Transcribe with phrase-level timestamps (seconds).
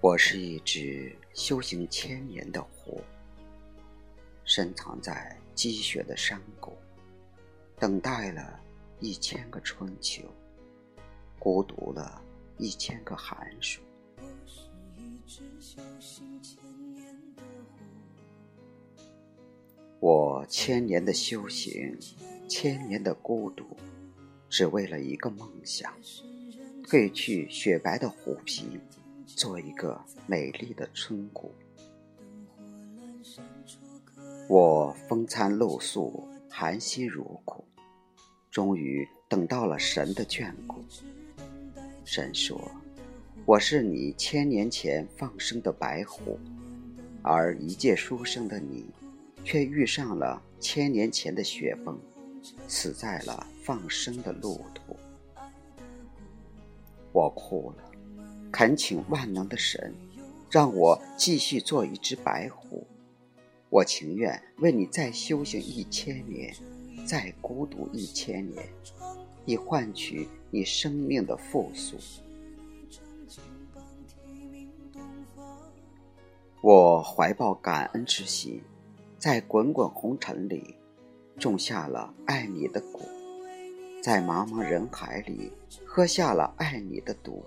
[0.00, 3.02] 我是一只修行千年的狐，
[4.44, 6.72] 深藏在积雪的山谷，
[7.80, 8.60] 等待了
[9.00, 10.22] 一千个春秋，
[11.36, 12.22] 孤独了
[12.58, 13.80] 一千个寒暑。
[19.98, 21.98] 我千年的修行，
[22.46, 23.66] 千年的孤独，
[24.48, 25.92] 只为了一个梦想：
[26.84, 28.78] 褪去雪白的狐皮。
[29.36, 31.52] 做一个美丽的春谷，
[34.48, 37.64] 我风餐露宿，含辛茹苦，
[38.50, 40.82] 终于等到了神的眷顾。
[42.04, 42.58] 神说
[43.44, 46.38] ：“我是你千年前放生的白虎，
[47.22, 48.86] 而一介书生的你，
[49.44, 51.96] 却遇上了千年前的雪崩，
[52.66, 54.96] 死在了放生的路途。”
[57.12, 57.87] 我哭了。
[58.50, 59.94] 恳请万能的神，
[60.50, 62.86] 让我继续做一只白虎。
[63.70, 66.54] 我情愿为你再修行一千年，
[67.06, 68.66] 再孤独一千年，
[69.44, 71.96] 以换取你生命的复苏。
[76.60, 78.62] 我怀抱感恩之心，
[79.18, 80.74] 在滚滚红尘里
[81.38, 83.00] 种下了爱你的果，
[84.02, 85.52] 在茫茫人海里
[85.84, 87.44] 喝下了爱你的毒。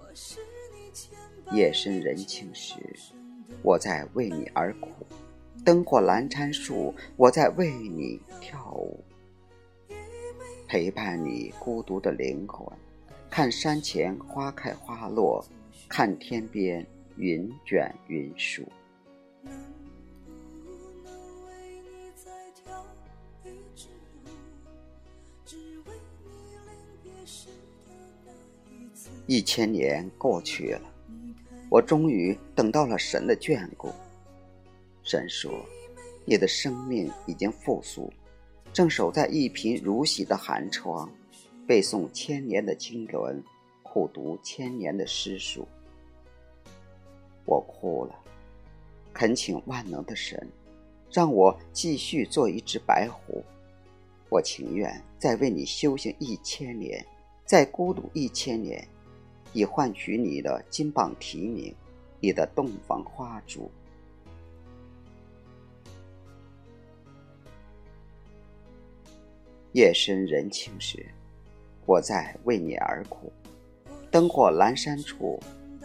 [1.52, 2.75] 夜深人静时，
[3.61, 4.89] 我在为你而哭；
[5.66, 9.03] 灯火阑珊处，我在为你跳舞。
[10.67, 12.65] 陪伴你孤独的灵魂，
[13.30, 15.45] 看山前花开花落，
[15.89, 16.86] 看天边
[17.17, 18.64] 云卷云舒。
[29.27, 30.90] 一千年过去了。
[31.71, 33.89] 我终于等到了神的眷顾。
[35.04, 35.49] 神说
[36.27, 38.11] ：“你的生命已经复苏，
[38.73, 41.09] 正守在一贫如洗的寒窗，
[41.65, 43.42] 背诵千年的经纶，
[43.83, 45.65] 苦读千年的诗书。”
[47.48, 48.20] 我哭了，
[49.14, 50.45] 恳请万能的神，
[51.09, 53.42] 让我继续做一只白狐。
[54.27, 57.02] 我情愿再为你修行一千年，
[57.45, 58.86] 再孤独一千年。
[59.54, 61.73] 以换取你的金榜题名，
[62.20, 63.70] 你的洞房花烛。
[69.73, 71.06] 夜深人静时，
[71.86, 73.32] 我在为你而哭；
[74.12, 75.39] 灯火阑珊处，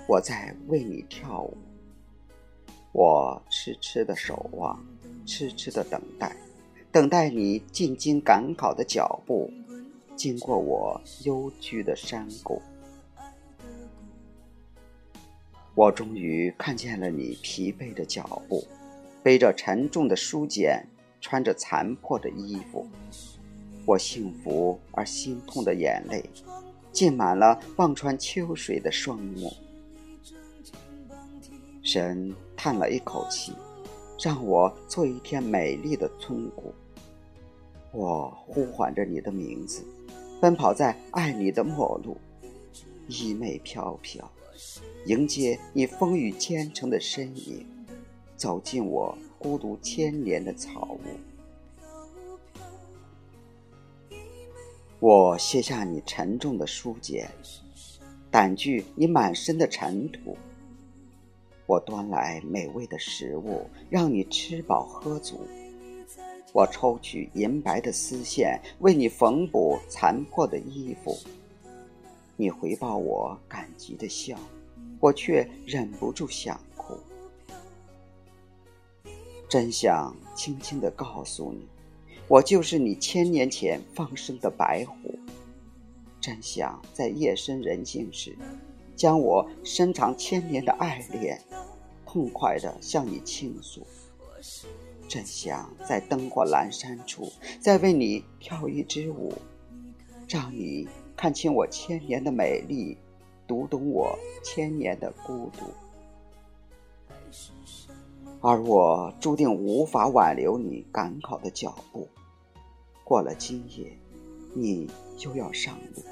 [0.09, 1.57] 我在为你跳舞。
[2.93, 4.85] 我痴痴的守望，
[5.25, 6.35] 痴痴的等待，
[6.91, 9.49] 等待你进京赶考的脚步，
[10.17, 12.61] 经过我幽居的山谷。
[15.77, 18.67] 我终于看见了你疲惫的脚步，
[19.23, 20.83] 背着沉重的书简，
[21.21, 22.89] 穿着残破的衣服。
[23.85, 26.25] 我幸福而心痛的眼泪，
[26.93, 29.53] 浸满了望穿秋水的双目。
[31.83, 33.53] 神叹了一口气，
[34.19, 36.75] 让我做一片美丽的村谷。
[37.93, 39.85] 我呼唤着你的名字，
[40.41, 42.17] 奔跑在爱你的陌路，
[43.09, 44.27] 衣袂飘飘。
[45.07, 47.65] 迎接你风雨兼程的身影，
[48.37, 51.01] 走进我孤独千年的草屋。
[54.99, 57.31] 我卸下你沉重的书简，
[58.33, 60.37] 掸去你满身的尘土。
[61.67, 65.47] 我端来美味的食物，让你吃饱喝足。
[66.53, 71.17] 我抽取银白的丝线，为你缝补残破的衣服。
[72.37, 74.39] 你回报我感激的笑。
[74.99, 76.95] 我却忍不住想哭，
[79.47, 81.69] 真想轻轻地告诉你，
[82.27, 85.19] 我就是你千年前放生的白虎。
[86.19, 88.35] 真想在夜深人静时，
[88.97, 91.39] 将我深藏千年的爱恋，
[92.07, 93.87] 痛快地向你倾诉。
[95.07, 97.31] 真想在灯火阑珊处，
[97.61, 99.35] 再为你跳一支舞，
[100.27, 102.97] 让你看清我千年的美丽。
[103.49, 105.67] 读懂我千年的孤独，
[108.41, 112.09] 而我注定无法挽留你赶考的脚步。
[113.05, 113.97] 过了今夜，
[114.53, 114.91] 你
[115.21, 116.03] 又要上路。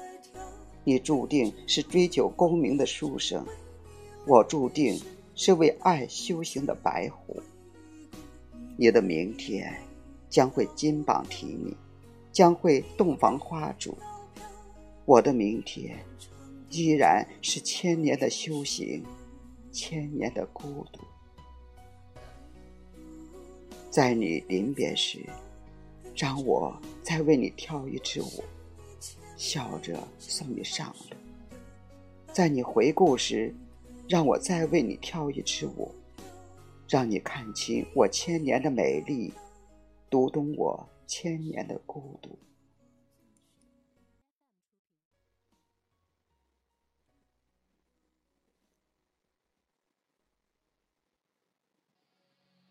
[0.85, 3.45] 你注定是追求功名的书生，
[4.25, 4.97] 我注定
[5.35, 7.43] 是为爱修行的白狐。
[8.77, 9.77] 你的明天
[10.29, 11.75] 将会金榜题名，
[12.31, 13.93] 将会洞房花烛。
[15.05, 15.97] 我的明天。
[16.71, 19.01] 依然是千年的修行，
[19.71, 20.99] 千年的孤独。
[23.89, 25.19] 在你临别时，
[26.13, 28.43] 让我再为你跳一支舞，
[29.37, 31.15] 笑着送你上路；
[32.33, 33.55] 在你回顾时，
[34.09, 35.89] 让我再为你跳一支舞，
[36.89, 39.31] 让你看清我千年的美丽，
[40.09, 42.37] 读懂我千年的孤独。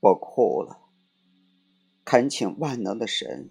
[0.04, 0.76] 我哭了，
[2.04, 3.48] 恳请万能的神，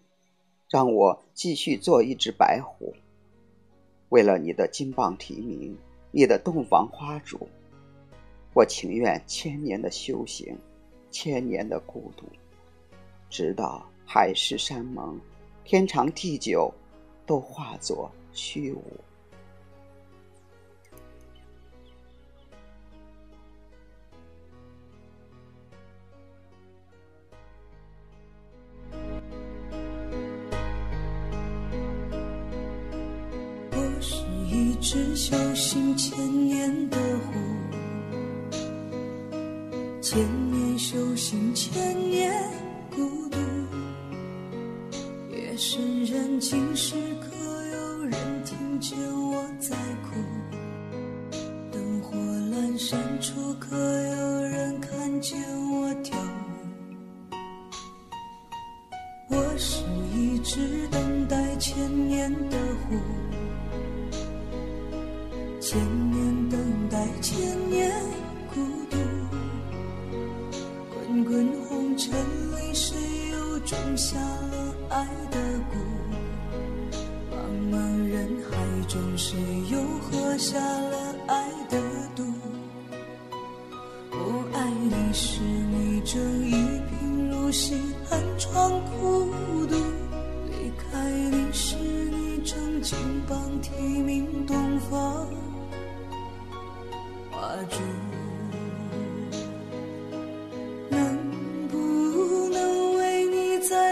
[0.70, 2.94] 让我继续做一只白虎。
[4.10, 5.76] 为了你的金榜题名，
[6.12, 7.50] 你的洞房花烛，
[8.54, 10.56] 我情愿千年的修行，
[11.10, 12.28] 千年的孤独，
[13.32, 15.20] 直到海誓山盟，
[15.64, 16.72] 天长地久，
[17.26, 18.84] 都化作虚无。
[35.26, 37.32] 修行千年的湖，
[40.02, 40.20] 千
[40.52, 42.30] 年修行千年
[42.92, 43.38] 孤独。
[45.32, 47.38] 夜深人静时，可
[47.68, 50.20] 有人听见我在哭？
[51.72, 55.40] 灯火阑珊处，可有人看见
[55.72, 57.34] 我跳舞？
[59.30, 62.58] 我是一只等待千年的
[62.90, 62.98] 湖。
[65.74, 65.82] 千
[66.12, 67.36] 年等待，千
[67.68, 67.92] 年
[68.54, 68.62] 孤
[68.92, 68.98] 独。
[70.94, 72.96] 滚滚红尘里，谁
[73.32, 75.40] 又种下了爱的
[75.72, 75.74] 蛊？
[77.32, 77.36] 茫
[77.72, 78.56] 茫人海
[78.88, 79.36] 中，谁
[79.72, 81.50] 又喝下了爱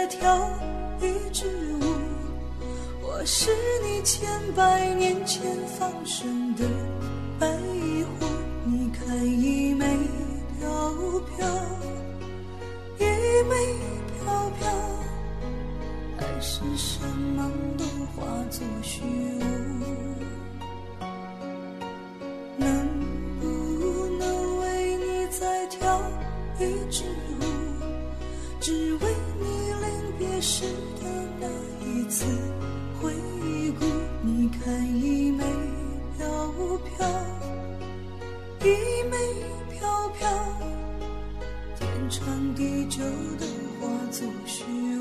[0.02, 0.50] 再跳
[1.00, 1.46] 一支
[1.80, 1.84] 舞？
[3.02, 3.52] 我是
[3.84, 6.64] 你千百年前放生的
[7.38, 7.46] 白
[8.18, 8.26] 狐，
[8.64, 9.86] 你看衣袂
[10.58, 10.68] 飘
[11.36, 11.46] 飘，
[12.98, 13.04] 衣
[13.48, 13.54] 袂
[14.24, 14.68] 飘飘，
[16.18, 17.84] 海誓山盟都
[18.16, 19.84] 化作虚无。
[22.56, 22.88] 能
[23.38, 23.46] 不
[24.18, 26.02] 能为你再跳
[26.58, 27.04] 一支
[27.38, 27.44] 舞，
[28.58, 29.14] 只为
[30.42, 30.64] 时
[31.00, 31.06] 的
[31.38, 31.46] 那
[31.86, 32.24] 一次
[33.00, 33.12] 回
[33.78, 33.86] 顾，
[34.22, 35.44] 你看衣袂
[36.18, 36.26] 飘
[36.98, 37.08] 飘，
[38.64, 38.68] 衣
[39.08, 39.14] 袂
[39.70, 40.28] 飘飘，
[41.78, 43.04] 天长地久
[43.38, 43.46] 都
[43.80, 44.91] 化作虚。